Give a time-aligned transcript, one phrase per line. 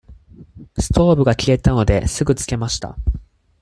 [0.79, 2.97] ストーブが消えたので、すぐつけました。